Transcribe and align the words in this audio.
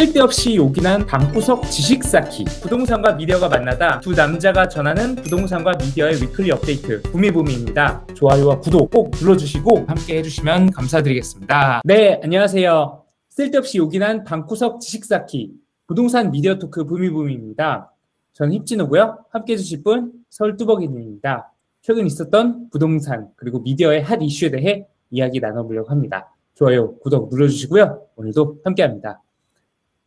쓸데없이 0.00 0.56
요긴한 0.56 1.04
방구석 1.04 1.64
지식 1.64 2.02
쌓기. 2.04 2.44
부동산과 2.62 3.12
미디어가 3.16 3.50
만나다 3.50 4.00
두 4.00 4.12
남자가 4.12 4.66
전하는 4.66 5.14
부동산과 5.14 5.72
미디어의 5.72 6.22
weekly 6.22 6.50
업데이트. 6.52 7.02
부미부미입니다. 7.02 8.06
좋아요와 8.14 8.60
구독 8.60 8.90
꼭 8.90 9.10
눌러주시고 9.20 9.84
함께 9.86 10.16
해주시면 10.16 10.70
감사드리겠습니다. 10.70 11.82
네 11.84 12.18
안녕하세요. 12.22 13.04
쓸데없이 13.28 13.76
요긴한 13.76 14.24
방구석 14.24 14.80
지식 14.80 15.04
쌓기. 15.04 15.52
부동산 15.86 16.30
미디어 16.30 16.58
talk 16.58 16.86
부미부미입니다. 16.86 17.92
저는 18.32 18.54
힙진호고요. 18.54 19.18
함께 19.28 19.52
해주실 19.52 19.82
분 19.82 20.12
서울뚜벅이님입니다. 20.30 21.52
최근 21.82 22.06
있었던 22.06 22.70
부동산 22.70 23.28
그리고 23.36 23.58
미디어의 23.58 24.02
핫 24.04 24.22
이슈에 24.22 24.50
대해 24.50 24.86
이야기 25.10 25.40
나눠보려고 25.40 25.90
합니다. 25.90 26.34
좋아요 26.54 26.96
구독 27.00 27.28
눌러주시고요. 27.28 28.00
오늘도 28.16 28.60
함께합니다 28.64 29.20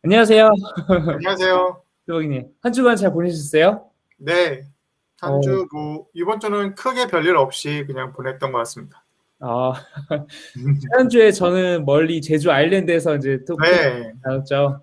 안녕하세요. 0.04 0.50
안녕하세요. 0.86 1.82
뚜벅이님 2.06 2.46
한 2.60 2.72
주간 2.74 2.94
잘 2.94 3.10
보내셨어요? 3.10 3.86
네. 4.18 4.66
어. 5.22 5.32
한주 5.32 5.66
뭐 5.72 6.06
이번 6.12 6.40
주는 6.40 6.74
크게 6.74 7.06
별일 7.06 7.36
없이 7.36 7.84
그냥 7.86 8.12
보냈던 8.12 8.52
것 8.52 8.58
같습니다. 8.58 9.02
아 9.40 9.72
지난주에 10.82 11.32
저는 11.32 11.86
멀리 11.86 12.20
제주 12.20 12.52
아일랜드에서 12.52 13.16
이제 13.16 13.42
또 13.48 13.56
네. 13.56 14.12
나눴죠. 14.22 14.82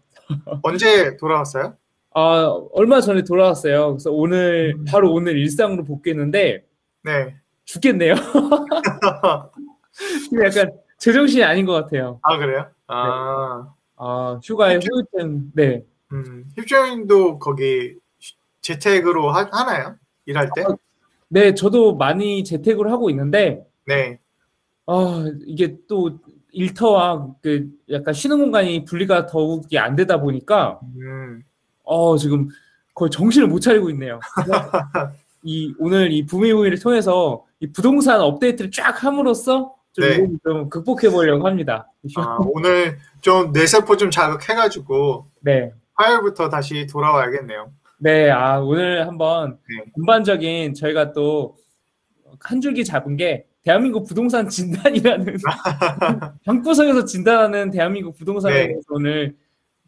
언제 0.63 1.15
돌아왔어요? 1.17 1.75
아 2.15 2.59
얼마 2.73 2.99
전에 2.99 3.23
돌아왔어요. 3.23 3.89
그래서 3.89 4.11
오늘 4.11 4.73
음. 4.75 4.85
바로 4.85 5.13
오늘 5.13 5.37
일상으로 5.37 5.83
복귀했는데 5.83 6.65
네. 7.03 7.35
죽겠네요. 7.65 8.15
약간 10.43 10.71
제정신이 10.97 11.43
아닌 11.43 11.67
것 11.67 11.73
같아요. 11.73 12.19
아 12.23 12.39
그래요? 12.39 12.65
아, 12.87 13.71
아 14.03 14.39
휴가의 14.43 14.75
혹시- 14.77 14.89
후유증. 14.91 15.51
네. 15.53 15.85
음, 16.11 16.45
힙조인도 16.57 17.37
거기 17.37 17.95
재택으로 18.61 19.29
하, 19.31 19.47
하나요? 19.51 19.95
일할 20.25 20.49
때? 20.55 20.63
어. 20.63 20.75
네, 21.29 21.53
저도 21.53 21.95
많이 21.95 22.43
재택을 22.43 22.91
하고 22.91 23.11
있는데 23.11 23.63
네. 23.85 24.19
아 24.87 25.25
이게 25.45 25.77
또 25.87 26.19
일터와 26.51 27.27
그 27.43 27.69
약간 27.91 28.13
쉬는 28.13 28.39
공간이 28.39 28.85
분리가 28.85 29.27
더욱이 29.27 29.77
안 29.77 29.95
되다 29.95 30.19
보니까 30.19 30.79
음, 30.97 31.43
어 31.83 32.17
지금 32.17 32.49
거의 32.95 33.11
정신을 33.11 33.47
못 33.47 33.59
차리고 33.59 33.89
있네요. 33.91 34.19
이 35.43 35.73
오늘 35.79 36.11
이 36.11 36.25
부미부미를 36.25 36.79
통해서 36.79 37.45
이 37.59 37.67
부동산 37.71 38.19
업데이트를 38.19 38.71
쫙 38.71 39.03
함으로써 39.03 39.75
좀, 39.93 40.05
네. 40.05 40.27
좀 40.43 40.69
극복해 40.69 41.09
보려고 41.09 41.47
합니다. 41.47 41.87
아, 42.17 42.37
오늘 42.53 42.97
좀 43.21 43.51
뇌세포 43.51 43.97
좀 43.97 44.09
자극해가지고 44.09 45.27
네, 45.41 45.73
화요일부터 45.93 46.49
다시 46.49 46.87
돌아와야겠네요. 46.87 47.71
네, 47.99 48.31
아 48.31 48.59
오늘 48.59 49.07
한번 49.07 49.59
네. 49.69 49.91
전반적인 49.95 50.73
저희가 50.73 51.13
또 51.13 51.61
한 52.39 52.61
줄기 52.61 52.85
잡은 52.85 53.15
게 53.17 53.45
대한민국 53.63 54.07
부동산 54.07 54.47
진단이라는 54.49 55.37
방구석에서 56.45 57.05
진단하는 57.05 57.69
대한민국 57.69 58.15
부동산에 58.17 58.53
네. 58.53 58.67
대해서 58.67 58.83
오늘 58.89 59.35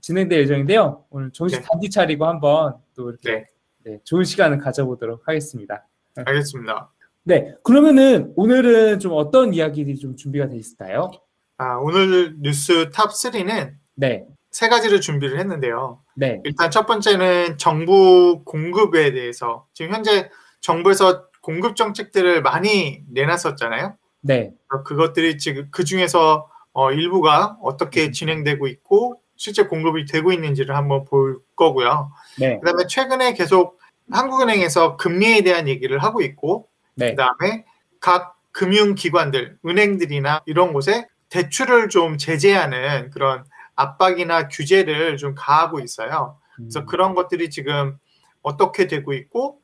진행될 0.02 0.42
예정인데요. 0.42 1.06
오늘 1.10 1.32
정신 1.32 1.60
네. 1.60 1.66
단디 1.66 1.90
차리고 1.90 2.26
한번 2.26 2.76
또 2.96 3.10
이렇게 3.10 3.32
네. 3.32 3.46
네, 3.86 4.00
좋은 4.04 4.24
시간을 4.24 4.60
가져보도록 4.60 5.28
하겠습니다. 5.28 5.86
알겠습니다. 6.16 6.92
네, 7.26 7.54
그러면은 7.64 8.34
오늘은 8.36 9.00
좀 9.00 9.14
어떤 9.14 9.54
이야기들이 9.54 9.98
좀 9.98 10.18
준비가 10.18 10.50
돼 10.50 10.58
있을까요? 10.58 11.10
아, 11.58 11.76
오늘 11.78 12.36
뉴스 12.40 12.90
top 12.92 13.12
3는 13.12 13.76
네, 13.96 14.26
세 14.52 14.68
가지를 14.68 15.00
준비를 15.00 15.40
했는데요. 15.40 16.02
네, 16.16 16.42
일단 16.44 16.70
첫 16.70 16.86
번째는 16.86 17.58
정부 17.58 18.44
공급에 18.44 19.14
대해서 19.14 19.66
지금 19.74 19.94
현재 19.94 20.30
정부에서 20.60 21.30
공급 21.42 21.78
정책들을 21.78 22.42
많이 22.42 23.04
내놨었잖아요. 23.10 23.96
네, 24.22 24.52
그것들이 24.84 25.38
지금 25.38 25.70
그 25.72 25.86
중에서 25.86 26.50
어, 26.74 26.92
일부가 26.92 27.58
어떻게 27.62 28.12
진행되고 28.12 28.68
있고 28.68 29.22
실제 29.38 29.64
공급이 29.64 30.06
되고 30.06 30.34
있는지를 30.34 30.76
한번 30.76 31.06
볼 31.06 31.40
거고요. 31.56 32.12
네, 32.38 32.60
그다음에 32.60 32.86
최근에 32.88 33.34
계속 33.34 33.80
한국은행에서 34.12 34.98
금리에 34.98 35.42
대한 35.42 35.70
얘기를 35.70 36.00
하고 36.00 36.22
있고 36.22 36.68
네, 36.96 37.12
그다음에 37.12 37.66
각 38.00 38.40
금융기관들, 38.52 39.58
은행들이나 39.66 40.44
이런 40.46 40.74
곳에 40.74 41.08
대출을 41.30 41.90
좀 41.90 42.18
제재하는 42.18 43.10
그런 43.10 43.44
압박이나 43.76 44.48
규제를 44.48 45.18
좀 45.18 45.34
가하고 45.36 45.80
있어요. 45.80 46.38
그래서 46.56 46.82
음, 46.82 46.86
그런 46.86 47.16
것들이 47.16 47.50
지금 47.50 47.98
어떻게 48.44 48.88
되고 48.88 49.14
있고 49.14 49.60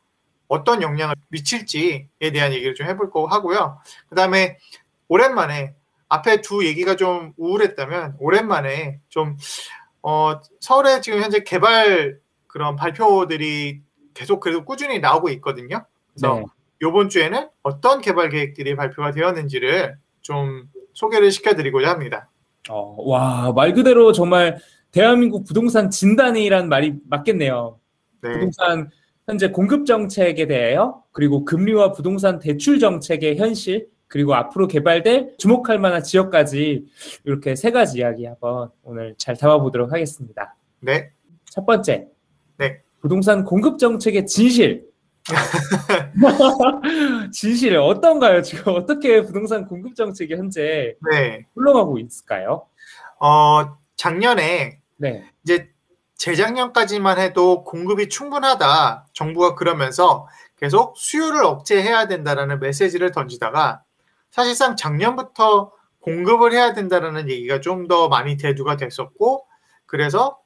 어떤 0.48 0.82
영향을 0.82 1.16
미칠지에 1.30 2.10
대한 2.34 2.54
얘기를 2.54 2.74
좀 2.74 2.88
해볼 2.88 3.12
거고 3.12 3.28
하고요. 3.28 3.80
그 4.10 4.16
다음에 4.16 4.58
오랜만에 5.08 5.76
앞에 6.08 6.42
두 6.42 6.66
얘기가 6.66 6.96
좀 6.96 7.34
우울했다면 7.38 8.16
오랜만에 8.20 9.00
좀 9.10 9.38
어, 10.02 10.40
서울에 10.60 11.02
지금 11.02 11.22
현재 11.22 11.44
개발 11.44 12.20
그런 12.48 12.76
발표들이 12.76 13.82
계속 14.16 14.40
그래도 14.40 14.66
꾸준히 14.66 15.00
나오고 15.00 15.30
있거든요. 15.30 15.86
그래서 16.14 16.36
네, 16.36 16.44
이번 16.82 17.10
주에는 17.10 17.50
어떤 17.64 18.02
개발 18.02 18.30
계획들이 18.30 18.76
발표가 18.76 19.12
되었는지를 19.12 19.98
좀 20.22 20.70
소개를 20.94 21.32
시켜드리고자 21.32 21.90
합니다. 21.90 22.30
어, 22.70 22.96
와, 23.10 23.52
말 23.54 23.74
그대로 23.74 24.12
정말 24.12 24.60
대한민국 24.92 25.46
부동산 25.46 25.90
진단이라는 25.90 26.70
말이 26.70 26.96
맞겠네요. 27.10 27.80
네, 28.22 28.34
부동산 28.34 28.90
현재 29.26 29.50
공급 29.50 29.86
정책에 29.86 30.48
대하여 30.48 31.04
그리고 31.12 31.46
금리와 31.46 31.92
부동산 31.92 32.40
대출 32.40 32.80
정책의 32.80 33.38
현실 33.38 33.88
그리고 34.08 34.34
앞으로 34.34 34.68
개발될 34.68 35.36
주목할 35.38 35.78
만한 35.80 36.02
지역까지 36.02 36.86
이렇게 37.26 37.56
세 37.56 37.72
가지 37.72 38.00
이야기 38.00 38.26
한번 38.26 38.72
오늘 38.84 39.14
잘 39.18 39.38
담아보도록 39.38 39.92
하겠습니다. 39.92 40.56
네, 40.80 41.12
첫 41.46 41.66
번째, 41.66 42.08
네. 42.58 42.82
부동산 43.02 43.46
공급 43.46 43.78
정책의 43.78 44.26
진실. 44.26 44.89
진실 47.32 47.78
어떤가요? 47.78 48.42
지금 48.42 48.74
어떻게 48.76 49.22
부동산 49.22 49.66
공급 49.68 49.96
정책이 49.96 50.36
현재 50.36 50.96
네. 51.12 51.46
흘러가고 51.56 52.00
있을까요? 52.00 52.66
어, 53.20 53.78
작년에 53.96 54.80
네, 54.98 55.24
이제 55.44 55.70
재작년까지만 56.16 57.20
해도 57.20 57.64
공급이 57.64 58.10
충분하다. 58.10 59.08
정부가 59.14 59.56
그러면서 59.56 60.28
계속 60.58 60.98
수요를 60.98 61.44
억제해야 61.46 62.08
된다라는 62.08 62.60
메시지를 62.60 63.12
던지다가 63.12 63.84
사실상 64.32 64.76
작년부터 64.76 65.72
공급을 66.02 66.54
해야 66.54 66.74
된다라는 66.74 67.30
얘기가 67.30 67.62
좀 67.62 67.88
더 67.88 68.10
많이 68.10 68.36
대두가 68.38 68.76
됐었고 68.78 69.46
그래서 69.86 70.40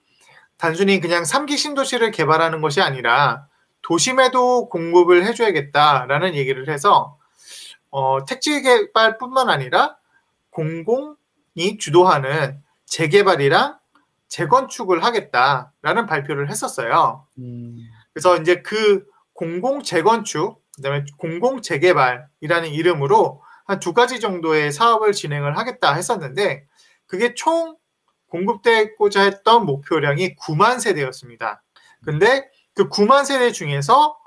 단순히 0.58 1.00
그냥 1.00 1.24
3기 1.24 1.58
신도시를 1.58 2.12
개발하는 2.12 2.62
것이 2.62 2.82
아니라 2.82 3.48
도심에도 3.84 4.70
공급을 4.70 5.26
해줘야겠다라는 5.26 6.36
얘기를 6.36 6.70
해서 6.70 7.18
어, 7.92 8.26
택지 8.26 8.62
개발뿐만 8.62 9.50
아니라 9.50 9.98
공공이 10.50 11.78
주도하는 11.80 12.62
재개발이랑 12.86 13.78
재건축을 14.28 15.04
하겠다라는 15.04 16.08
발표를 16.08 16.50
했었어요. 16.50 17.28
음, 17.38 17.78
그래서 18.14 18.38
이제 18.38 18.62
그 18.62 19.06
공공 19.34 19.84
재건축, 19.84 20.64
그다음에 20.76 21.06
공공 21.18 21.62
재개발이라는 21.62 22.70
이름으로 22.70 23.44
한 23.66 23.80
두 23.80 23.94
가지 23.94 24.20
정도의 24.20 24.72
사업을 24.72 25.14
진행을 25.14 25.58
하겠다 25.58 25.94
했었는데 25.94 26.66
그게 27.06 27.34
총 27.34 27.78
공급되고자 28.28 29.24
했던 29.24 29.66
목표량이 29.66 30.36
9만 30.36 30.80
세대였습니다. 30.80 31.64
근데 32.04 32.50
그 32.74 32.90
9만 32.90 33.26
세대 33.26 33.52
중에서 33.52 34.18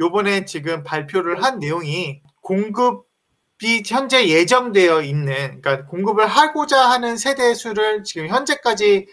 요번에 0.00 0.44
지금 0.44 0.82
발표를 0.82 1.42
한 1.42 1.58
내용이 1.58 2.20
공급이 2.40 3.82
현재 3.86 4.26
예정되어 4.28 5.02
있는 5.02 5.60
그러니까 5.60 5.86
공급을 5.86 6.26
하고자 6.26 6.90
하는 6.90 7.16
세대 7.16 7.54
수를 7.54 8.02
지금 8.02 8.28
현재까지 8.28 9.06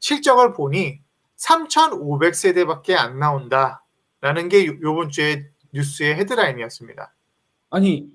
실적을 0.00 0.52
보니 0.52 1.00
3,500세대밖에 1.36 2.94
안 2.96 3.18
나온다라는 3.18 4.48
게 4.48 4.66
요- 4.66 4.76
요번 4.82 5.10
주에 5.10 5.46
뉴스의 5.72 6.14
헤드라인이었습니다. 6.16 7.12
아니 7.70 8.06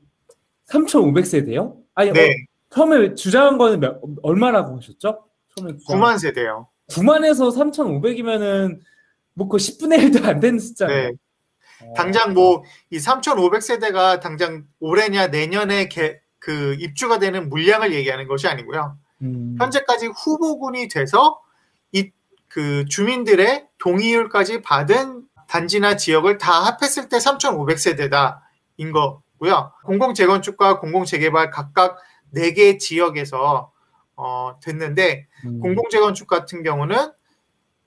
3,500세대요? 0.69 1.75
아니 1.95 2.11
네, 2.11 2.25
어, 2.25 2.33
처음에 2.69 3.13
주장한 3.15 3.57
거는 3.57 3.79
몇- 3.81 3.99
얼마라고 4.23 4.77
하셨죠? 4.77 5.25
처음에 5.55 5.77
주장- 5.77 5.99
9만 5.99 6.17
세대요. 6.17 6.67
9만에서 6.89 7.51
3,500이면은 7.55 8.79
뭐 9.35 9.47
그 9.47 9.57
10분의 9.57 9.99
1도 10.11 10.25
안 10.25 10.39
되는 10.39 10.59
숫자예요. 10.59 11.09
네. 11.09 11.93
당장 11.95 12.33
뭐 12.33 12.63
이 12.91 12.97
3,500세대가 12.97 14.19
당장 14.21 14.65
올해냐 14.79 15.27
내년에 15.27 15.89
개- 15.89 16.19
그 16.39 16.75
입주가 16.79 17.19
되는 17.19 17.49
물량을 17.49 17.93
얘기하는 17.93 18.27
것이 18.27 18.47
아니고요. 18.47 18.97
음, 19.21 19.55
현재까지 19.59 20.07
후보군이 20.07 20.87
돼서 20.87 21.39
이 21.93 22.11
그 22.49 22.85
주민들의 22.85 23.67
동의율까지 23.79 24.61
받은 24.61 25.23
단지나 25.47 25.95
지역을 25.97 26.37
다 26.37 26.51
합했을 26.65 27.09
때 27.09 27.17
3,500세대다인 27.17 28.91
거고요. 28.93 29.71
공공 29.85 30.13
재건축과 30.13 30.79
공공 30.79 31.05
재개발 31.05 31.49
각각 31.49 31.97
4개 32.35 32.77
지역에서 32.77 33.71
어, 34.15 34.59
됐는데 34.61 35.25
음. 35.45 35.59
공공 35.61 35.89
재건축 35.89 36.27
같은 36.27 36.61
경우는 36.61 37.11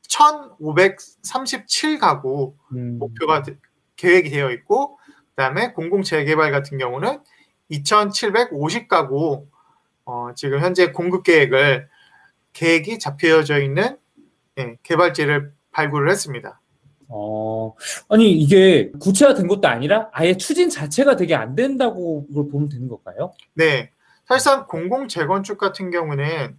1,537가구 0.09 2.55
음. 2.73 2.99
목표가 2.99 3.43
되- 3.43 3.57
계획이 3.97 4.31
되어 4.31 4.51
있고 4.53 4.99
그다음에 5.31 5.73
공공 5.73 6.03
재개발 6.03 6.51
같은 6.51 6.79
경우는 6.79 7.21
2,750가구 7.71 9.47
어, 10.05 10.29
지금 10.37 10.61
현재 10.61 10.93
공급 10.93 11.25
계획을 11.25 11.89
계획이 12.53 12.99
잡혀져 12.99 13.61
있는 13.61 13.99
예, 14.59 14.77
개발지를 14.83 15.53
발굴을 15.73 16.11
했습니다. 16.11 16.61
어, 17.09 17.75
아니 18.09 18.33
이게 18.33 18.91
구체화된 18.99 19.47
것도 19.47 19.69
아니라 19.69 20.09
아예 20.13 20.37
추진 20.37 20.71
자체가 20.71 21.17
되게 21.17 21.35
안 21.35 21.55
된다고 21.55 22.27
보면 22.33 22.69
되는 22.69 22.89
걸까요? 22.89 23.33
네, 23.55 23.91
사실상 24.27 24.67
공공 24.67 25.09
재건축 25.09 25.59
같은 25.59 25.91
경우는 25.91 26.25
음. 26.25 26.59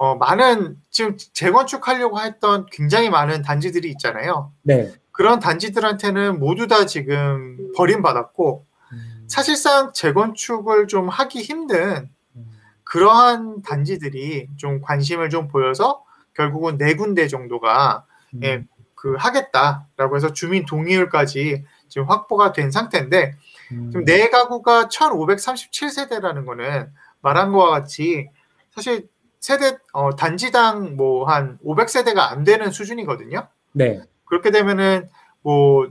어, 0.00 0.14
많은 0.14 0.78
지금 0.88 1.18
재건축하려고 1.34 2.20
했던 2.20 2.64
굉장히 2.72 3.10
많은 3.10 3.42
단지들이 3.42 3.90
있잖아요. 3.90 4.50
네. 4.62 4.94
그런 5.12 5.40
단지들한테는 5.40 6.38
모두 6.38 6.66
다 6.66 6.86
지금 6.86 7.70
버림받았고 7.76 8.64
음. 8.92 9.26
사실상 9.28 9.92
재건축을 9.92 10.86
좀 10.86 11.10
하기 11.10 11.42
힘든 11.42 12.08
음. 12.34 12.46
그러한 12.82 13.60
단지들이 13.60 14.48
좀 14.56 14.80
관심을 14.80 15.28
좀 15.28 15.48
보여서 15.48 16.02
결국은 16.32 16.78
네 16.78 16.94
군데 16.94 17.28
정도가 17.28 18.06
음. 18.36 18.40
예, 18.42 18.64
그 18.94 19.16
하겠다라고 19.18 20.16
해서 20.16 20.32
주민 20.32 20.64
동의율까지 20.64 21.62
지금 21.88 22.08
확보가 22.08 22.52
된 22.52 22.70
상태인데 22.70 23.34
음. 23.72 23.90
지금 23.90 24.06
네 24.06 24.30
가구가 24.30 24.84
1,537세대라는 24.84 26.46
거는 26.46 26.90
말한 27.20 27.52
거와 27.52 27.68
같이 27.68 28.30
사실 28.74 29.09
세대 29.40 29.78
어, 29.92 30.14
단지당 30.14 30.96
뭐 30.96 31.26
한 31.26 31.58
500세대가 31.64 32.18
안 32.30 32.44
되는 32.44 32.70
수준이거든요. 32.70 33.48
네. 33.72 34.00
그렇게 34.26 34.50
되면은 34.50 35.08
뭐 35.42 35.90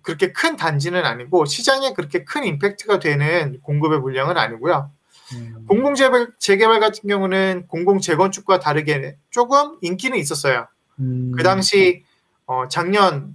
그렇게 0.00 0.32
큰 0.32 0.56
단지는 0.56 1.04
아니고 1.04 1.44
시장에 1.44 1.92
그렇게 1.92 2.24
큰 2.24 2.44
임팩트가 2.44 2.98
되는 2.98 3.60
공급의 3.62 4.00
물량은 4.00 4.36
아니고요. 4.36 4.90
음. 5.34 5.64
공공 5.68 5.94
재개발 5.94 6.32
재개발 6.38 6.80
같은 6.80 7.08
경우는 7.08 7.66
공공 7.68 8.00
재건축과 8.00 8.58
다르게 8.58 9.16
조금 9.30 9.78
인기는 9.80 10.18
있었어요. 10.18 10.66
음. 10.98 11.32
그 11.36 11.42
당시 11.42 12.04
어, 12.46 12.66
작년 12.68 13.34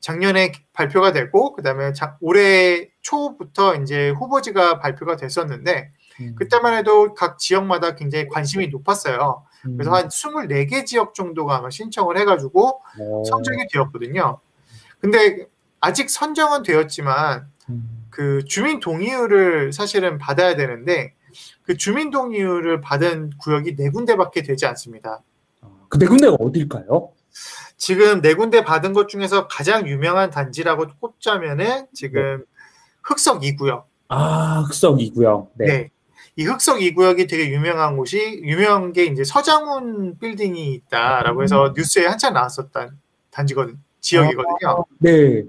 작년에 0.00 0.52
발표가 0.74 1.12
되고 1.12 1.54
그다음에 1.54 1.94
자, 1.94 2.18
올해 2.20 2.90
초부터 3.00 3.76
이제 3.76 4.10
후보지가 4.10 4.78
발표가 4.78 5.16
됐었는데 5.16 5.90
음. 6.20 6.34
그때만 6.36 6.74
해도 6.74 7.14
각 7.14 7.38
지역마다 7.38 7.94
굉장히 7.94 8.28
관심이 8.28 8.68
높았어요. 8.68 9.44
음. 9.66 9.76
그래서 9.76 9.94
한 9.94 10.08
24개 10.08 10.86
지역 10.86 11.14
정도가 11.14 11.56
아마 11.56 11.70
신청을 11.70 12.18
해가지고 12.18 12.80
어. 13.00 13.22
선정이 13.24 13.68
되었거든요. 13.72 14.38
근데 15.00 15.46
아직 15.80 16.10
선정은 16.10 16.62
되었지만 16.62 17.46
음. 17.70 18.06
그 18.10 18.44
주민 18.44 18.80
동의율을 18.80 19.72
사실은 19.72 20.18
받아야 20.18 20.56
되는데 20.56 21.14
그 21.62 21.76
주민 21.76 22.10
동의율을 22.10 22.80
받은 22.80 23.32
구역이 23.38 23.76
네 23.76 23.90
군데밖에 23.90 24.42
되지 24.42 24.66
않습니다. 24.66 25.22
그 25.88 25.98
네 25.98 26.06
군데가 26.06 26.34
어딜까요? 26.40 27.12
지금 27.76 28.20
네 28.20 28.34
군데 28.34 28.64
받은 28.64 28.92
것 28.92 29.08
중에서 29.08 29.48
가장 29.48 29.86
유명한 29.86 30.30
단지라고 30.30 30.86
꼽자면은 31.00 31.86
지금 31.92 32.44
흑석 33.02 33.42
2구역. 33.42 33.84
아, 34.08 34.64
흑석이고요. 34.66 35.48
네. 35.54 35.66
네. 35.66 35.90
이 36.36 36.44
흑석 36.44 36.78
2구역이 36.78 37.28
되게 37.28 37.50
유명한 37.50 37.96
곳이 37.96 38.40
유명한 38.42 38.92
게 38.92 39.04
이제 39.04 39.22
서장훈 39.22 40.18
빌딩이 40.18 40.74
있다라고 40.74 41.42
해서 41.42 41.72
뉴스에 41.76 42.06
한참 42.06 42.34
나왔었던 42.34 42.98
단지거든 43.30 43.78
지역이거든요. 44.00 44.68
아, 44.68 44.82
네. 44.98 45.44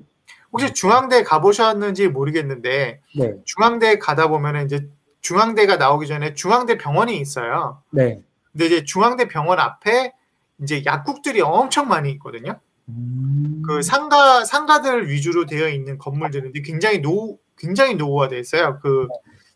혹시 0.51 0.73
중앙대 0.73 1.23
가보셨는지 1.23 2.07
모르겠는데 2.07 3.01
네. 3.17 3.33
중앙대 3.45 3.97
가다 3.97 4.27
보면은 4.27 4.65
이제 4.65 4.87
중앙대가 5.21 5.77
나오기 5.77 6.07
전에 6.07 6.35
중앙대 6.35 6.77
병원이 6.77 7.19
있어요. 7.19 7.81
네. 7.89 8.21
근데 8.51 8.67
이제 8.67 8.83
중앙대 8.83 9.27
병원 9.27 9.59
앞에 9.59 10.13
이제 10.61 10.83
약국들이 10.85 11.41
엄청 11.41 11.87
많이 11.87 12.11
있거든요. 12.11 12.59
음. 12.89 13.63
그 13.65 13.81
상가 13.81 14.45
상가들 14.45 15.09
위주로 15.09 15.47
되어 15.47 15.67
있는 15.67 15.97
건물들인데 15.97 16.61
굉장히 16.61 17.01
노 17.01 17.39
굉장히 17.57 17.95
노후화돼 17.95 18.39
있어요. 18.39 18.79
그 18.81 19.07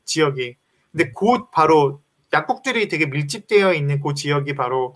지역이. 0.05 0.57
근데 0.91 1.12
곧 1.12 1.51
바로 1.51 2.01
약국들이 2.33 2.88
되게 2.88 3.06
밀집되어 3.06 3.74
있는 3.74 4.01
그 4.01 4.13
지역이 4.13 4.56
바로 4.56 4.95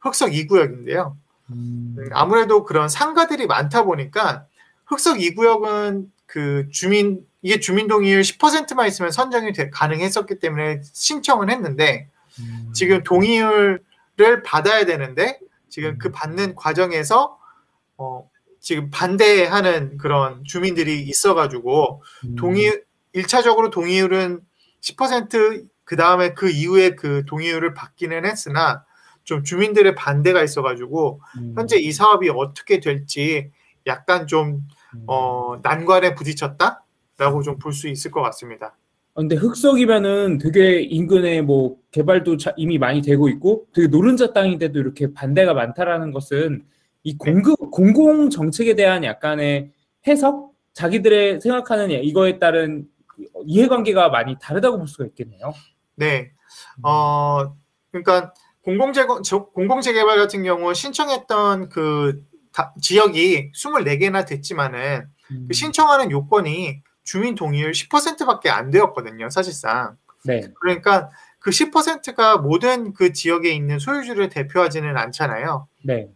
흑석 0.00 0.30
2구역인데요. 0.30 1.14
음. 1.50 1.96
음, 1.98 2.08
아무래도 2.12 2.64
그런 2.64 2.88
상가들이 2.88 3.46
많다 3.46 3.84
보니까 3.84 4.46
흑석 4.86 5.18
2구역은 5.18 6.06
그 6.26 6.68
주민 6.70 7.26
이게 7.42 7.60
주민 7.60 7.86
동의율 7.88 8.22
10%만 8.22 8.86
있으면 8.88 9.10
선정이 9.10 9.52
돼- 9.52 9.68
가능했었기 9.70 10.38
때문에 10.38 10.80
신청을 10.82 11.50
했는데 11.50 12.08
음. 12.40 12.70
지금 12.72 13.02
동의율을 13.02 14.42
받아야 14.44 14.86
되는데 14.86 15.38
지금 15.68 15.98
그 15.98 16.10
받는 16.10 16.54
과정에서 16.54 17.38
어 17.98 18.28
지금 18.60 18.90
반대하는 18.90 19.98
그런 19.98 20.42
주민들이 20.44 21.02
있어가지고 21.02 22.02
음. 22.24 22.36
동의 22.36 22.82
1차적으로 23.14 23.70
동의율은 23.70 24.40
10%그 24.84 25.96
다음에 25.96 26.34
그 26.34 26.50
이후에 26.50 26.90
그 26.94 27.24
동의율을 27.26 27.74
받기는 27.74 28.24
했으나 28.24 28.84
좀 29.24 29.42
주민들의 29.42 29.94
반대가 29.94 30.42
있어가지고 30.42 31.20
음. 31.38 31.54
현재 31.56 31.78
이 31.78 31.92
사업이 31.92 32.28
어떻게 32.30 32.80
될지 32.80 33.50
약간 33.86 34.26
좀 34.26 34.60
음. 34.94 35.04
어, 35.06 35.58
난관에 35.62 36.14
부딪혔다라고 36.14 37.42
좀 37.42 37.58
볼 37.58 37.72
수 37.72 37.88
있을 37.88 38.10
것 38.10 38.20
같습니다. 38.22 38.76
아, 39.14 39.20
근데 39.20 39.36
흑석이면은 39.36 40.38
되게 40.38 40.80
인근에 40.82 41.40
뭐 41.42 41.76
개발도 41.92 42.36
자- 42.36 42.52
이미 42.56 42.78
많이 42.78 43.00
되고 43.00 43.28
있고 43.28 43.66
되게 43.72 43.88
노른자 43.88 44.32
땅인데도 44.32 44.78
이렇게 44.78 45.12
반대가 45.12 45.54
많다라는 45.54 46.10
것은 46.12 46.64
이 47.04 47.16
공급 47.16 47.70
공공 47.70 48.30
정책에 48.30 48.74
대한 48.74 49.04
약간의 49.04 49.70
해석 50.06 50.52
자기들의 50.72 51.40
생각하는 51.40 51.90
이거에 51.90 52.38
따른 52.38 52.86
이해관계가 53.46 54.08
많이 54.08 54.36
다르다고 54.40 54.78
볼 54.78 54.88
수가 54.88 55.04
있겠네요. 55.06 55.52
네. 55.96 56.32
어, 56.82 57.54
그러니까 57.90 58.32
공공재건, 58.62 59.22
저- 59.22 59.46
공공재개발 59.46 60.16
같은 60.16 60.42
경우 60.42 60.72
신청했던 60.74 61.68
그 61.68 62.24
다- 62.52 62.72
지역이 62.80 63.52
24개나 63.52 64.26
됐지만은 64.26 65.06
음. 65.30 65.44
그 65.48 65.54
신청하는 65.54 66.10
요건이 66.10 66.82
주민 67.02 67.34
동의율 67.34 67.72
10%밖에 67.72 68.48
안 68.50 68.70
되었거든요, 68.70 69.28
사실상. 69.30 69.96
네. 70.24 70.42
그러니까 70.60 71.10
그 71.38 71.50
10%가 71.50 72.38
모든 72.38 72.94
그 72.94 73.12
지역에 73.12 73.50
있는 73.50 73.78
소유주를 73.78 74.30
대표하지는 74.30 74.96
않잖아요. 74.96 75.68
네. 75.84 76.08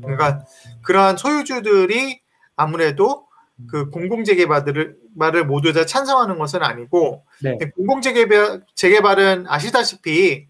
그러니까 0.00 0.44
그러한 0.82 1.16
소유주들이 1.16 2.20
아무래도 2.56 3.26
그 3.68 3.90
공공재개발을 3.90 4.96
말을 5.14 5.44
모두 5.46 5.72
다 5.72 5.84
찬성하는 5.84 6.38
것은 6.38 6.62
아니고 6.62 7.24
네. 7.42 7.58
공공재개발 7.76 8.62
재개발은 8.74 9.46
아시다시피 9.48 10.46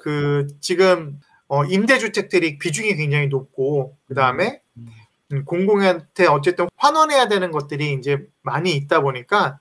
그 0.00 0.46
지금 0.60 1.20
어, 1.48 1.64
임대주택들이 1.64 2.58
비중이 2.58 2.94
굉장히 2.96 3.28
높고 3.28 3.96
그 4.06 4.14
다음에 4.14 4.60
음. 4.76 4.86
음, 5.32 5.44
공공한테 5.44 6.26
어쨌든 6.26 6.68
환원해야 6.76 7.28
되는 7.28 7.50
것들이 7.50 7.94
이제 7.94 8.26
많이 8.42 8.72
있다 8.72 9.00
보니까 9.00 9.58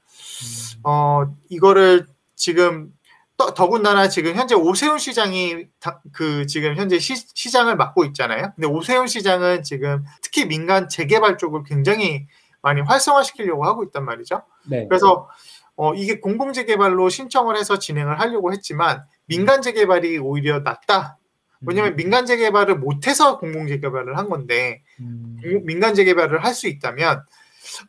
어 0.84 1.24
이거를 1.50 2.08
지금 2.36 2.94
더, 3.38 3.54
더군다나 3.54 4.10
지금 4.10 4.36
현재 4.36 4.56
오세훈 4.56 5.00
시장이 5.00 5.66
다- 5.80 6.02
그 6.12 6.46
지금 6.46 6.76
현재 6.76 7.00
시, 7.00 7.16
장을 7.52 7.76
맡고 7.76 8.06
있잖아요. 8.06 8.52
근데 8.56 8.68
오세훈 8.68 9.08
시장은 9.08 9.64
지금 9.64 10.04
특히 10.22 10.46
민간 10.46 10.88
재개발 10.88 11.38
쪽을 11.38 11.64
굉장히 11.64 12.28
많이 12.64 12.82
활성화시키려고 12.82 13.66
하고 13.66 13.84
있단 13.84 14.04
말이죠. 14.06 14.42
네. 14.68 14.88
그래서 14.88 15.30
어, 15.76 15.94
이게 15.94 16.20
공공재개발로 16.20 17.10
신청을 17.10 17.58
해서 17.58 17.78
진행을 17.78 18.20
하려고 18.20 18.52
했지만 18.54 19.04
민간 19.26 19.62
재개발이 19.62 20.18
오히려 20.20 20.60
낫다. 20.60 21.18
왜냐하면 21.66 21.96
민간 21.96 22.26
재개발을 22.26 22.76
못해서 22.78 23.38
공공재개발을 23.40 24.18
한 24.18 24.28
건데 24.30 24.82
음. 25.00 25.38
공공- 25.42 25.66
민간 25.66 25.94
재개발을 25.94 26.44
할 26.44 26.54
수 26.54 26.68
있다면 26.68 27.22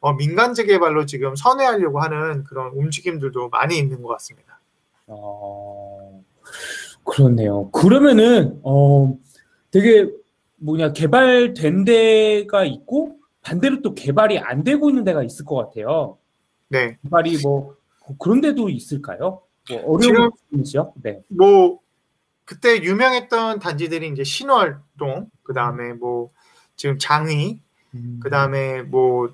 어, 0.01 0.13
민간 0.15 0.55
재개발로 0.55 1.07
지금 1.07 1.35
선회하려고 1.37 2.01
하는 2.01 2.45
그런 2.45 2.73
움직임들도 2.75 3.49
많이 3.51 3.77
있는 3.79 4.03
것 4.03 4.09
같습니다. 4.09 4.61
어, 5.07 6.23
그렇네요. 7.05 7.71
그러면은 7.71 8.61
어 8.63 9.15
되게 9.71 10.09
뭐냐 10.57 10.93
개발된 10.93 11.85
데가 11.85 12.65
있고 12.65 13.17
반대로 13.45 13.83
또 13.83 13.95
개발이 13.95 14.39
안 14.39 14.65
되고 14.65 14.89
있는 14.89 15.05
데가 15.05 15.23
있을 15.23 15.45
것 15.45 15.57
같아요. 15.57 16.19
네. 16.69 16.99
개발이 17.03 17.39
뭐 17.43 17.77
그런 18.19 18.41
데도 18.41 18.71
있을까요? 18.71 19.43
뭐 19.71 19.83
어려운 19.87 20.31
부분이죠. 20.31 20.95
네. 21.03 21.21
뭐 21.29 21.79
그때 22.45 22.83
유명했던 22.83 23.61
단지들이 23.61 24.09
이제 24.09 24.25
신월동, 24.25 25.31
그 25.43 25.53
다음에 25.55 25.93
뭐 25.93 26.31
지금 26.77 26.99
장위, 26.99 27.61
음. 27.95 28.19
그 28.23 28.31
다음에 28.31 28.83
뭐 28.83 29.33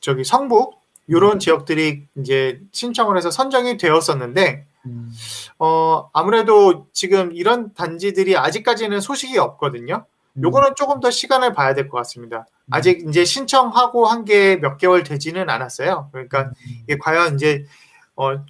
저기 0.00 0.24
성북 0.24 0.80
이런 1.06 1.38
지역들이 1.38 2.06
이제 2.18 2.60
신청을 2.72 3.16
해서 3.16 3.30
선정이 3.30 3.76
되었었는데 3.76 4.66
음. 4.86 5.10
어 5.58 6.10
아무래도 6.12 6.88
지금 6.92 7.32
이런 7.32 7.72
단지들이 7.74 8.36
아직까지는 8.36 9.00
소식이 9.00 9.38
없거든요. 9.38 10.04
음. 10.36 10.42
요거는 10.44 10.74
조금 10.76 11.00
더 11.00 11.10
시간을 11.10 11.52
봐야 11.52 11.74
될 11.74 11.88
것 11.88 11.96
같습니다. 11.98 12.46
아직 12.70 13.06
이제 13.08 13.24
신청하고 13.24 14.06
한 14.06 14.24
게 14.24 14.56
몇 14.60 14.76
개월 14.78 15.02
되지는 15.02 15.50
않았어요. 15.50 16.08
그러니까 16.12 16.42
음. 16.44 16.52
이게 16.84 16.96
과연 16.98 17.34
이제 17.34 17.64
어, 18.16 18.44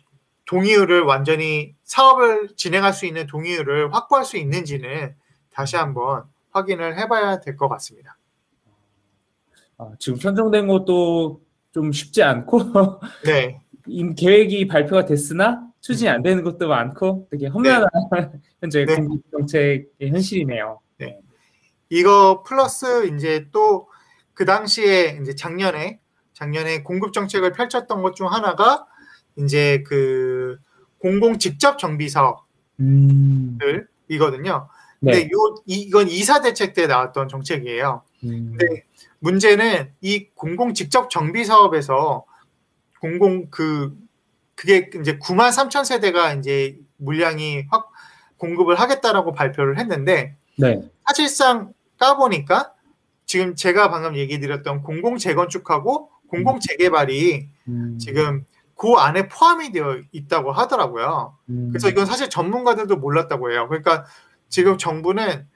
동의율을 0.47 1.03
완전히 1.03 1.75
사업을 1.85 2.51
진행할 2.57 2.93
수 2.93 3.07
있는 3.07 3.27
동의율을 3.27 3.95
확보할 3.95 4.25
수 4.25 4.37
있는지는 4.37 5.15
다시 5.53 5.77
한번 5.77 6.25
확인을 6.51 6.99
해봐야 6.99 7.41
될 7.41 7.57
것 7.57 7.69
같습니다. 7.69 8.17
아, 9.79 9.91
지금 9.99 10.19
선정된 10.19 10.67
것도 10.69 11.41
좀 11.73 11.91
쉽지 11.93 12.23
않고 12.23 12.59
네, 13.25 13.61
임 13.87 14.15
계획이 14.15 14.67
발표가 14.69 15.05
됐으나 15.07 15.67
추진이 15.81 16.09
안 16.11 16.23
되는 16.23 16.45
것도 16.45 16.69
많고 16.69 17.27
되게 17.31 17.47
험난한 17.49 17.89
현재 18.61 18.85
네. 18.85 18.97
공급 18.97 19.23
정책의 19.33 19.87
현실이네요. 20.11 20.81
이거 21.97 22.43
플러스 22.47 23.07
이제 23.09 23.49
또 23.53 23.87
그 24.35 24.47
당시에 24.47 25.19
이제 25.21 25.35
작년에 25.35 26.01
작년에 26.33 26.83
공급 26.83 27.13
정책을 27.13 27.53
펼쳤던 27.53 28.01
것 28.03 28.15
중 28.15 28.33
하나가 28.33 28.87
이제 29.37 29.83
그 29.87 30.57
공공 30.99 31.39
직접 31.39 31.79
정비 31.79 32.07
음. 32.81 33.59
사업들이거든요. 33.59 34.69
네. 35.01 35.13
근데 35.13 35.25
요 35.33 35.55
이- 35.67 35.83
이건 35.83 36.09
이사 36.09 36.41
대책 36.41 36.73
때 36.73 36.87
나왔던 36.87 37.29
정책이에요. 37.29 38.03
음. 38.25 38.57
근데 38.57 38.85
문제는 39.19 39.93
이 40.01 40.29
공공 40.35 40.73
직접 40.73 41.11
정비 41.11 41.45
사업에서 41.45 42.25
공공 43.01 43.49
그 43.51 43.95
그게 44.55 44.91
이제 44.99 45.19
9만 45.19 45.51
3천 45.51 45.85
세대가 45.85 46.33
이제 46.35 46.79
물량이 46.97 47.67
확 47.71 47.91
공급을 48.39 48.81
하겠다라고 48.81 49.33
발표를 49.33 49.79
했는데 49.79 50.37
네. 50.57 50.81
사실상 51.07 51.73
까보니까 52.03 52.75
지금 53.27 53.55
제가 53.55 53.89
방금 53.89 54.17
얘기 54.17 54.41
드렸던 54.41 54.83
공공 54.83 55.19
재건축하고 55.19 56.11
공공 56.27 56.59
재개발이 56.59 57.49
음. 57.69 57.99
지금 57.99 58.45
그 58.75 58.95
안에 58.95 59.29
포함이 59.29 59.71
되어 59.71 60.01
있다고 60.11 60.51
하더라고요. 60.51 61.37
음. 61.51 61.69
그래서 61.71 61.89
이건 61.89 62.07
사실 62.07 62.29
전문가들도 62.29 62.97
몰랐다고 62.97 63.53
해요. 63.53 63.69
그러니까 63.69 64.05
지금 64.49 64.77
정부는 64.77 65.47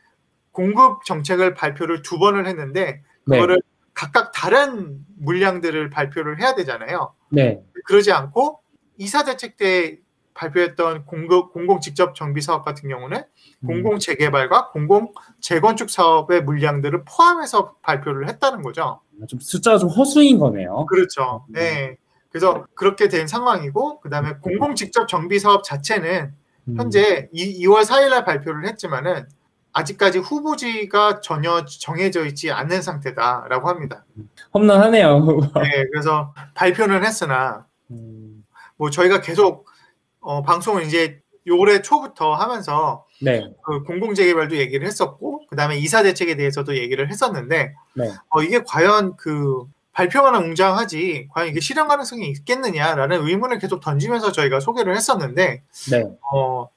공급 0.53 1.05
정책을 1.05 1.55
발표를 1.55 2.03
두 2.03 2.19
번을 2.19 2.47
했는데 2.47 3.03
네. 3.27 3.37
그거를 3.37 3.61
각각 3.93 4.31
다른 4.33 5.05
물량들을 5.19 5.91
발표를 5.91 6.41
해야 6.41 6.55
되잖아요. 6.55 7.15
네. 7.31 7.61
그러지 7.87 8.13
않고 8.13 8.61
이사 8.99 9.25
대책 9.25 9.57
때 9.57 9.99
발표했던 10.37 11.07
공급 11.07 11.53
공공 11.53 11.81
직접 11.81 12.15
정비 12.15 12.41
사업 12.41 12.65
같은 12.65 12.89
경우는 12.89 13.19
음. 13.19 13.67
공공 13.67 13.99
재개발과 13.99 14.71
공공 14.71 15.13
재건축 15.41 15.91
사업의 15.91 16.43
물량들을 16.43 17.05
포함해서 17.05 17.77
발표를 17.83 18.29
했다는 18.29 18.63
거죠. 18.63 19.01
좀 19.27 19.41
숫자가 19.41 19.79
좀 19.79 19.89
허수인 19.89 20.39
거네요. 20.39 20.87
그렇죠. 20.87 21.45
음. 21.49 21.53
네. 21.55 21.97
그래서 22.31 22.67
그렇게 22.75 23.09
된 23.09 23.27
상황이고 23.27 24.01
그다음에 24.01 24.35
공공 24.43 24.75
직접 24.75 25.09
정비 25.09 25.39
사업 25.39 25.65
자체는 25.65 26.35
음. 26.69 26.75
현재 26.77 27.29
이, 27.33 27.65
2월 27.67 27.85
4일 27.85 28.11
날 28.11 28.25
발표를 28.25 28.67
했지만은 28.69 29.27
아직까지 29.73 30.19
후보지가 30.19 31.21
전혀 31.21 31.65
정해져 31.65 32.25
있지 32.27 32.51
않는 32.51 32.83
상태다라고 32.83 33.69
합니다. 33.69 34.05
험난하네요. 34.55 35.21
네, 35.63 35.85
그래서 35.93 36.35
발표는 36.55 37.05
했으나 37.05 37.67
음. 37.91 38.45
뭐 38.77 38.91
저희가 38.91 39.21
계속 39.21 39.67
어, 40.27 40.43
방송을 40.43 40.85
이제 40.85 41.21
올해 41.53 41.81
초부터 41.81 42.35
하면서 42.35 43.07
네. 43.23 43.49
그 43.65 43.85
공공 43.85 44.13
재개발도 44.15 44.57
얘기를 44.57 44.85
했었고 44.85 45.47
그다음에 45.47 45.79
이사 45.79 46.03
대책에 46.03 46.35
대해서도 46.35 46.77
얘기를 46.77 47.09
했었는데 47.09 47.75
네. 47.95 48.11
어, 48.31 48.43
이게 48.43 48.65
과연 48.67 49.17
그 49.17 49.65
발표만 49.93 50.35
웅장하지 50.35 51.29
과연 51.33 51.49
이게 51.49 51.61
실현 51.61 51.87
가능성이 51.87 52.29
있겠느냐라는 52.31 53.25
의문을 53.25 53.61
계속 53.61 53.81
던지면서 53.81 54.33
저희가 54.33 54.59
소개를 54.59 54.97
했었는데 54.97 55.63
네. 55.93 56.05
어, 56.33 56.69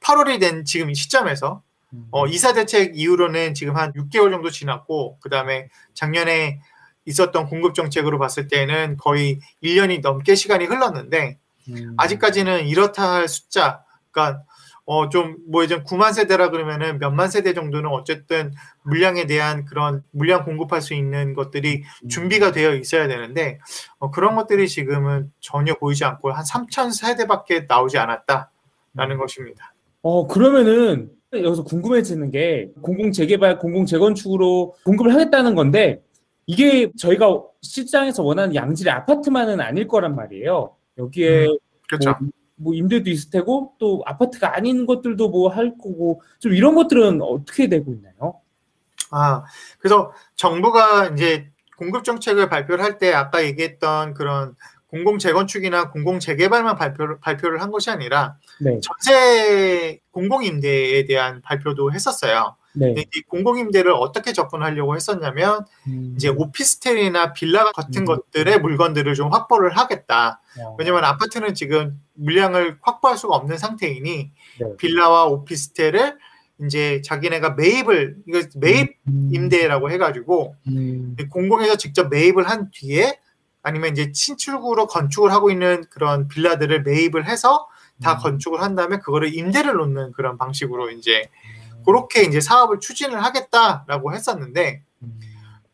8월이 0.00 0.40
된 0.40 0.64
지금 0.64 0.90
이 0.90 0.94
시점에서 0.96 1.62
음. 1.92 2.08
어, 2.10 2.26
이사 2.26 2.54
대책 2.54 2.98
이후로는 2.98 3.54
지금 3.54 3.76
한 3.76 3.92
6개월 3.92 4.32
정도 4.32 4.50
지났고 4.50 5.18
그다음에 5.20 5.68
작년에 5.94 6.60
있었던 7.04 7.46
공급 7.46 7.74
정책으로 7.74 8.18
봤을 8.18 8.48
때는 8.48 8.96
거의 8.96 9.38
1년이 9.62 10.00
넘게 10.00 10.34
시간이 10.34 10.64
흘렀는데 10.64 11.38
음. 11.70 11.94
아직까지는 11.96 12.66
이렇다 12.66 13.14
할 13.14 13.28
숫자, 13.28 13.84
그러니까 14.10 14.42
어 14.88 15.08
좀 15.08 15.36
뭐 15.50 15.64
이제 15.64 15.82
9만 15.82 16.12
세대라 16.12 16.50
그러면은 16.50 16.98
몇만 17.00 17.28
세대 17.28 17.54
정도는 17.54 17.90
어쨌든 17.90 18.52
물량에 18.84 19.26
대한 19.26 19.64
그런 19.64 20.04
물량 20.12 20.44
공급할 20.44 20.80
수 20.80 20.94
있는 20.94 21.34
것들이 21.34 21.82
음. 22.04 22.08
준비가 22.08 22.52
되어 22.52 22.74
있어야 22.76 23.08
되는데 23.08 23.58
어, 23.98 24.10
그런 24.12 24.36
것들이 24.36 24.68
지금은 24.68 25.32
전혀 25.40 25.74
보이지 25.74 26.04
않고 26.04 26.30
한 26.30 26.44
3천 26.44 26.92
세대밖에 26.92 27.66
나오지 27.68 27.98
않았다라는 27.98 29.18
것입니다. 29.18 29.74
어, 30.02 30.28
그러면은 30.28 31.10
여기서 31.32 31.64
궁금해지는 31.64 32.30
게 32.30 32.70
공공 32.80 33.10
재개발, 33.10 33.58
공공 33.58 33.86
재건축으로 33.86 34.76
공급을 34.84 35.12
하겠다는 35.12 35.56
건데 35.56 36.00
이게 36.46 36.92
저희가 36.96 37.42
시장에서 37.60 38.22
원하는 38.22 38.54
양질의 38.54 38.92
아파트만은 38.92 39.60
아닐 39.60 39.88
거란 39.88 40.14
말이에요. 40.14 40.75
여기에 40.98 41.48
그렇죠. 41.88 42.14
뭐, 42.20 42.30
뭐 42.56 42.74
임대도 42.74 43.10
있을 43.10 43.30
테고 43.30 43.74
또 43.78 44.02
아파트가 44.06 44.56
아닌 44.56 44.86
것들도 44.86 45.28
뭐 45.28 45.48
할 45.50 45.72
거고 45.78 46.22
좀 46.40 46.52
이런 46.52 46.74
것들은 46.74 47.20
어떻게 47.22 47.68
되고 47.68 47.92
있나요? 47.92 48.40
아, 49.10 49.44
그래서 49.78 50.12
정부가 50.36 51.08
이제 51.08 51.50
공급 51.78 52.04
정책을 52.04 52.48
발표를 52.48 52.82
할 52.84 52.98
때 52.98 53.12
아까 53.12 53.44
얘기했던 53.44 54.14
그런 54.14 54.56
공공 54.88 55.18
재건축이나 55.18 55.90
공공 55.90 56.20
재개발만 56.20 56.76
발표를 56.76 57.18
발표를 57.20 57.60
한 57.60 57.70
것이 57.70 57.90
아니라 57.90 58.36
네, 58.60 58.78
전세 58.80 60.00
공공 60.10 60.44
임대에 60.44 61.04
대한 61.06 61.42
발표도 61.42 61.92
했었어요. 61.92 62.56
네. 62.74 62.88
근데 62.88 63.04
이 63.14 63.22
공공 63.22 63.58
임대를 63.58 63.90
어떻게 63.92 64.32
접근하려고 64.32 64.94
했었냐면 64.94 65.64
음, 65.88 66.12
이제 66.16 66.28
오피스텔이나 66.28 67.32
빌라 67.32 67.72
같은 67.72 68.02
음. 68.02 68.04
것들의 68.04 68.60
물건들을 68.60 69.14
좀 69.14 69.32
확보를 69.32 69.76
하겠다. 69.76 70.40
어, 70.60 70.76
왜냐면 70.78 71.04
아파트는 71.04 71.54
지금 71.54 72.00
물량을 72.14 72.78
확보할 72.82 73.16
수가 73.16 73.34
없는 73.34 73.56
상태이니 73.56 74.30
네. 74.60 74.76
빌라와 74.76 75.24
오피스텔을 75.26 76.18
이제 76.64 77.02
자기네가 77.02 77.50
매입을 77.50 78.16
이거 78.28 78.42
매입 78.56 78.96
음, 79.08 79.30
임대라고 79.32 79.90
해가지고 79.90 80.54
음, 80.68 81.16
공공에서 81.30 81.76
직접 81.76 82.08
매입을 82.08 82.48
한 82.48 82.70
뒤에 82.70 83.18
아니면 83.66 83.90
이제 83.90 84.12
신출구로 84.14 84.86
건축을 84.86 85.32
하고 85.32 85.50
있는 85.50 85.84
그런 85.90 86.28
빌라들을 86.28 86.84
매입을 86.84 87.26
해서 87.26 87.66
다 88.00 88.12
음. 88.12 88.18
건축을 88.18 88.62
한 88.62 88.76
다음에 88.76 88.98
그거를 88.98 89.34
임대를 89.34 89.74
놓는 89.74 90.12
그런 90.12 90.38
방식으로 90.38 90.92
이제 90.92 91.28
그렇게 91.84 92.22
이제 92.22 92.40
사업을 92.40 92.78
추진을 92.78 93.24
하겠다라고 93.24 94.14
했었는데 94.14 94.84
음, 95.02 95.20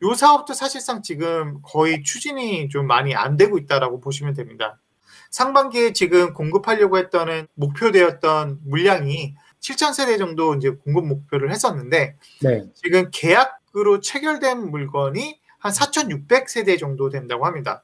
요 0.05 0.15
사업도 0.15 0.55
사실상 0.55 1.03
지금 1.03 1.61
거의 1.63 2.03
추진이 2.03 2.71
좀 2.71 2.87
많이 2.87 3.15
안 3.15 3.37
되고 3.37 3.59
있다라고 3.59 4.01
보시면 4.01 4.33
됩니다. 4.33 4.81
상반기에 5.31 5.93
지금 5.93 6.33
공급하려고 6.33 6.97
했던 6.97 7.47
목표되었던 7.53 8.61
물량이 8.65 9.35
7천 9.61 9.93
세대 9.93 10.17
정도 10.17 10.55
이제 10.55 10.71
공급 10.71 11.05
목표를 11.07 11.51
했었는데 11.51 12.17
네. 12.41 12.65
지금 12.75 13.11
계약으로 13.13 14.01
체결된 14.01 14.71
물건이 14.71 15.42
한 15.63 15.73
4,600 15.73 16.51
세대 16.51 16.77
정도 16.77 17.09
된다고 17.09 17.47
합니다. 17.47 17.83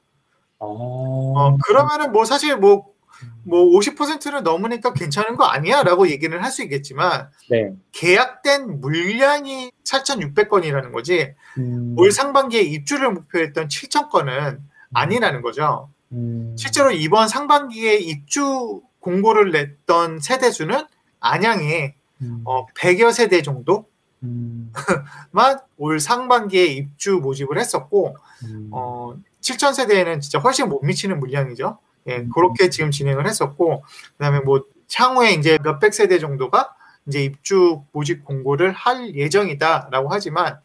어, 0.59 0.67
어, 0.67 1.57
그러면은 1.65 2.11
뭐 2.11 2.25
사실 2.25 2.57
뭐 2.57 2.99
뭐 3.43 3.65
50%는 3.79 4.43
넘으니까 4.43 4.93
괜찮은 4.93 5.35
거 5.35 5.45
아니야 5.45 5.83
라고 5.83 6.09
얘기는 6.09 6.37
할수 6.37 6.63
있겠지만 6.63 7.29
네. 7.49 7.73
계약된 7.91 8.79
물량이 8.81 9.71
4,600건이라는 9.83 10.91
거지 10.91 11.33
음, 11.57 11.95
올 11.97 12.11
상반기에 12.11 12.61
입주를 12.61 13.11
목표했던 13.11 13.67
7,000건은 13.67 14.59
아니라는 14.93 15.41
거죠. 15.41 15.89
음, 16.11 16.55
실제로 16.57 16.91
이번 16.91 17.27
상반기에 17.27 17.97
입주 17.97 18.81
공고를 18.99 19.51
냈던 19.51 20.19
세대 20.19 20.51
수는 20.51 20.85
안양에 21.19 21.95
음, 22.21 22.41
어, 22.45 22.65
100여 22.67 23.13
세대 23.13 23.41
정도 23.41 23.87
음, 24.23 24.71
올 25.77 25.99
상반기에 25.99 26.65
입주 26.65 27.19
모집을 27.21 27.57
했었고 27.59 28.15
음, 28.45 28.69
어, 28.71 29.15
7천 29.41 29.73
세대에는 29.73 30.19
진짜 30.21 30.39
훨씬 30.39 30.67
못 30.69 30.81
미치는 30.83 31.19
물량이죠. 31.19 31.77
예, 32.07 32.17
음. 32.17 32.29
그렇게 32.33 32.69
지금 32.69 32.91
진행을 32.91 33.27
했었고 33.27 33.83
그다음에 34.17 34.39
뭐 34.41 34.63
향후에 34.93 35.31
이제 35.33 35.57
몇백 35.63 35.93
세대 35.93 36.19
정도가 36.19 36.73
이제 37.07 37.23
입주 37.23 37.83
모집 37.91 38.25
공고를 38.25 38.71
할 38.71 39.15
예정이다라고 39.15 40.09
하지만 40.09 40.59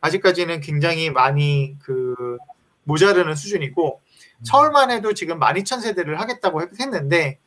아직까지는 0.00 0.60
굉장히 0.60 1.10
많이 1.10 1.76
그 1.82 2.38
모자르는 2.84 3.34
수준이고 3.34 4.00
서울만 4.42 4.90
해도 4.90 5.12
지금 5.14 5.38
12,000 5.38 5.80
세대를 5.80 6.18
하겠다고 6.20 6.62
했- 6.62 6.80
했는데 6.80 7.38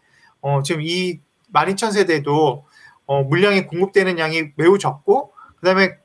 어, 0.42 0.62
지금 0.64 0.82
이 0.82 1.20
12,000 1.52 1.92
세대도 1.92 2.66
어, 3.06 3.24
물량이 3.24 3.66
공급되는 3.68 4.18
양이 4.20 4.52
매우 4.56 4.78
적고 4.78 5.34
그다음에 5.64 5.98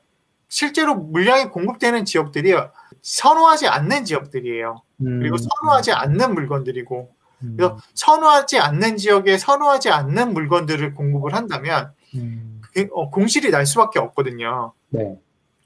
실제로 0.47 0.95
물량이 0.95 1.49
공급되는 1.49 2.05
지역들이 2.05 2.53
선호하지 3.01 3.67
않는 3.67 4.05
지역들이에요. 4.05 4.81
음, 5.01 5.19
그리고 5.19 5.35
선호하지 5.37 5.91
않는 5.91 6.33
물건들이고 6.33 7.13
음, 7.43 7.53
그래서 7.57 7.77
선호하지 7.93 8.57
않는 8.57 8.97
지역에 8.97 9.37
선호하지 9.37 9.89
않는 9.89 10.33
물건들을 10.33 10.93
공급을 10.93 11.33
한다면 11.33 11.91
음, 12.15 12.61
그게, 12.61 12.89
어, 12.93 13.09
공실이 13.09 13.51
날 13.51 13.65
수밖에 13.65 13.99
없거든요. 13.99 14.73
네. 14.89 15.19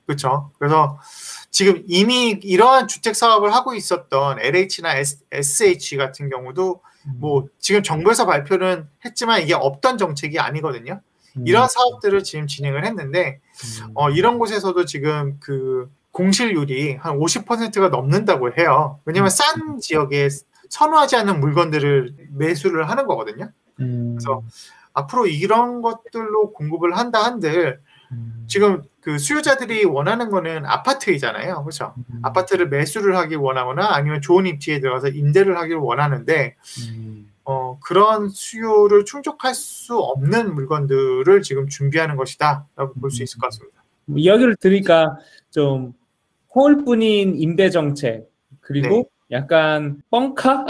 그렇죠. 0.06 0.52
그래서 0.60 1.00
지금 1.50 1.84
이미 1.88 2.32
이러한 2.44 2.88
주택 2.88 3.16
사업을 3.16 3.54
하고 3.54 3.74
있었던 3.74 4.40
LH나 4.40 4.96
SH 5.32 5.98
같은 5.98 6.30
경우도 6.30 6.82
뭐 7.20 7.46
지금 7.60 7.84
정부에서 7.84 8.26
발표는 8.26 8.90
했지만 9.06 9.42
이게 9.42 9.54
없던 9.54 9.98
정책이 9.98 10.40
아니거든요. 10.40 11.02
음, 11.38 11.48
이런 11.48 11.68
사업들을 11.68 12.24
지금 12.24 12.48
진행을 12.48 12.86
했는데 12.86 13.40
음, 13.82 13.92
어, 13.96 14.10
이런 14.10 14.40
곳에서도 14.40 14.86
지금 14.86 15.38
그 15.40 15.90
공실률이 16.12 16.96
한 16.96 17.18
50%가 17.18 17.90
넘는다고 17.90 18.52
해요. 18.58 19.00
왜냐면 19.06 19.30
싼 19.30 19.80
지역에 19.80 20.30
선호하지 20.70 21.16
않는 21.18 21.40
물건들을 21.40 22.16
매수를 22.32 22.90
하는 22.90 23.06
거거든요. 23.08 23.52
음, 23.80 24.16
그래서 24.16 24.44
앞으로 24.94 25.28
이런 25.28 25.82
것들로 25.82 26.54
공급을 26.54 26.96
한다 26.98 27.24
한들 27.24 27.80
음, 28.12 28.46
지금 28.48 28.84
그 29.02 29.18
수요자들이 29.18 29.86
원하는 29.86 30.30
거는 30.30 30.66
아파트이잖아요. 30.66 31.64
그렇죠? 31.64 31.94
음, 31.98 32.20
아파트를 32.22 32.70
매수를 32.70 33.18
하길 33.18 33.38
원하거나 33.38 33.94
아니면 33.94 34.22
좋은 34.22 34.46
입지에 34.46 34.80
들어가서 34.80 35.10
임대를 35.10 35.58
하길 35.58 35.76
원하는데 35.76 36.56
음, 36.88 37.33
어, 37.46 37.78
그런 37.84 38.30
수요를 38.30 39.06
충족할 39.06 39.54
수 39.54 39.98
없는 39.98 40.54
물건들을 40.56 41.42
지금 41.42 41.68
준비하는 41.68 42.16
것이다라고 42.16 42.94
볼 43.00 43.12
수 43.12 43.24
있을 43.24 43.40
것 43.40 43.48
같습니다. 43.48 43.84
뭐 44.06 44.18
이야기를 44.18 44.56
들으니까 44.58 45.18
좀 45.50 45.94
허울뿐인 46.56 47.36
임대 47.36 47.70
정책 47.70 48.30
그리고 48.62 49.10
약간 49.32 50.02
뻥카 50.12 50.66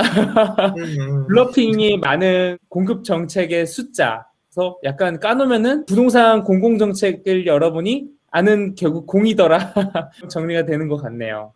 음, 0.77 1.27
bluffing이 1.27 1.98
많은 1.98 2.58
공급 2.70 3.03
정책의 3.03 3.65
숫자. 3.68 4.25
그래서 4.50 4.77
약간 4.84 5.20
까놓으면은 5.20 5.86
부동산 5.86 6.44
공공 6.44 6.77
정책을 6.77 7.46
여러분이 7.46 8.08
아는 8.32 8.75
결국 8.75 9.06
공이더라 9.08 9.74
정리가 10.30 10.65
되는 10.65 10.88
것 10.88 10.98
같네요. 10.98 11.53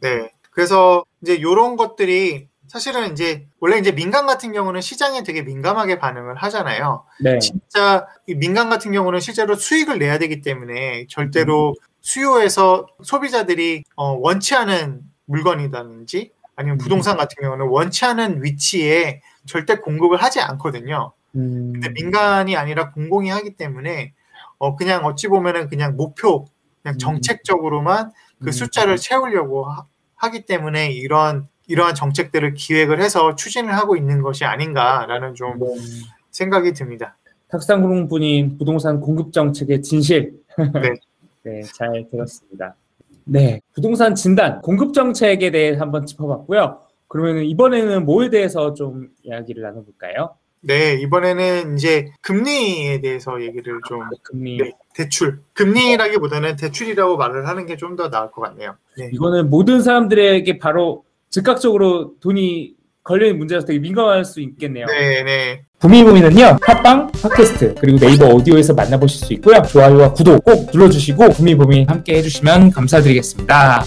네. 0.00 0.30
그래서 0.50 1.04
이제 1.22 1.34
이런 1.34 1.76
것들이 1.76 2.48
사실은 2.68 3.12
이제 3.12 3.46
원래 3.60 3.78
이제 3.78 3.92
민간 3.92 4.26
같은 4.26 4.52
경우는 4.52 4.80
시장에 4.80 5.22
되게 5.22 5.42
민감하게 5.42 5.98
반응을 5.98 6.36
하잖아요. 6.36 7.04
네. 7.20 7.38
진짜 7.38 8.06
이 8.26 8.34
민간 8.34 8.70
같은 8.70 8.92
경우는 8.92 9.20
실제로 9.20 9.54
수익을 9.54 9.98
내야 9.98 10.18
되기 10.18 10.42
때문에 10.42 11.06
절대로 11.08 11.74
수요에서 12.00 12.86
소비자들이 13.02 13.84
어, 13.96 14.12
원치 14.12 14.54
않은 14.54 15.00
물건이라든지 15.24 16.32
아니면 16.56 16.78
부동산 16.78 17.16
같은 17.16 17.42
경우는 17.42 17.66
원치 17.66 18.04
않은 18.04 18.42
위치에 18.42 19.22
절대 19.46 19.76
공급을 19.76 20.22
하지 20.22 20.40
않거든요. 20.40 21.12
음, 21.36 21.72
근데 21.72 21.88
민간이 21.90 22.56
아니라 22.56 22.90
공공이 22.90 23.30
하기 23.30 23.56
때문에 23.56 24.12
어, 24.58 24.76
그냥 24.76 25.04
어찌 25.04 25.28
보면은 25.28 25.68
그냥 25.68 25.96
목표, 25.96 26.46
그냥 26.82 26.96
음. 26.96 26.98
정책적으로만 26.98 28.12
그 28.40 28.48
음. 28.48 28.52
숫자를 28.52 28.96
채우려고 28.96 29.66
하, 30.16 30.30
기 30.30 30.44
때문에 30.46 30.90
이런 30.90 31.48
이러한 31.68 31.94
정책들을 31.94 32.54
기획을 32.54 33.00
해서 33.00 33.34
추진을 33.36 33.74
하고 33.76 33.96
있는 33.96 34.22
것이 34.22 34.44
아닌가라는 34.44 35.34
좀 35.34 35.58
네. 35.60 35.66
생각이 36.30 36.72
듭니다. 36.72 37.16
탁상공분인 37.48 38.58
부동산 38.58 39.00
공급 39.00 39.32
정책의 39.32 39.82
진실. 39.82 40.32
네. 40.56 40.94
네, 41.44 41.62
잘 41.62 42.04
들었습니다. 42.10 42.74
네, 43.24 43.60
부동산 43.72 44.14
진단, 44.14 44.60
공급 44.60 44.92
정책에 44.92 45.50
대해 45.50 45.76
한번 45.76 46.04
짚어봤고요. 46.04 46.80
그러면 47.06 47.44
이번에는 47.44 48.04
뭐에 48.04 48.28
대해서 48.30 48.74
좀 48.74 49.08
이야기를 49.22 49.62
나눠볼까요? 49.62 50.34
네, 50.60 50.94
이번에는 50.94 51.76
이제 51.76 52.10
금리에 52.20 53.00
대해서 53.00 53.40
얘기를 53.40 53.80
좀 53.88 54.00
금리. 54.24 54.58
네, 54.58 54.72
대출. 54.94 55.40
금리라기보다는 55.54 56.56
대출이라고 56.56 57.16
말을 57.16 57.46
하는 57.46 57.64
게 57.66 57.76
좀 57.76 57.96
더 57.96 58.10
나을 58.10 58.30
것 58.30 58.42
같네요. 58.42 58.76
네. 58.96 59.08
이거는 59.12 59.48
모든 59.48 59.80
사람들에게 59.82 60.58
바로 60.58 61.04
즉각적으로 61.30 62.12
돈이 62.20 62.74
걸리는 63.04 63.38
문제라서 63.38 63.66
되게 63.66 63.78
민감할 63.78 64.24
수 64.24 64.40
있겠네요. 64.40 64.86
네, 64.86 65.22
네. 65.22 65.62
부미부미는요 65.78 66.58
팟빵, 66.60 67.12
팟캐스트 67.12 67.76
그리고 67.80 67.98
네이버 67.98 68.26
오디오에서 68.26 68.74
만나보실 68.74 69.26
수 69.26 69.32
있고요 69.34 69.62
좋아요와 69.62 70.12
구독 70.12 70.44
꼭 70.44 70.68
눌러주시고 70.74 71.30
부미부미 71.30 71.84
함께 71.88 72.16
해주시면 72.16 72.72
감사드리겠습니다 72.72 73.84